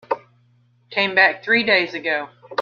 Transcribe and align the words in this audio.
Came 0.89 1.13
back 1.13 1.43
three 1.43 1.63
days 1.63 1.93
ago. 1.93 2.27